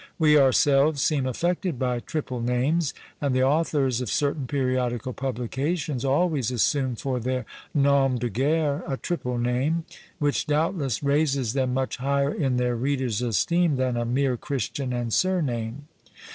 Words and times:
We 0.17 0.35
ourselves 0.35 0.99
seem 0.99 1.27
affected 1.27 1.77
by 1.77 1.99
triple 1.99 2.39
names; 2.41 2.95
and 3.21 3.35
the 3.35 3.43
authors 3.43 4.01
of 4.01 4.09
certain 4.09 4.47
periodical 4.47 5.13
publications 5.13 6.03
always 6.03 6.49
assume 6.49 6.95
for 6.95 7.19
their 7.19 7.45
nom 7.71 8.17
de 8.17 8.27
guerre 8.27 8.83
a 8.87 8.97
triple 8.97 9.37
name, 9.37 9.85
which 10.17 10.47
doubtless 10.47 11.03
raises 11.03 11.53
them 11.53 11.75
much 11.75 11.97
higher 11.97 12.33
in 12.33 12.57
their 12.57 12.75
reader's 12.75 13.21
esteem 13.21 13.75
than 13.75 13.95
a 13.95 14.03
mere 14.03 14.37
Christian 14.37 14.91
and 14.91 15.13
surname. 15.13 15.87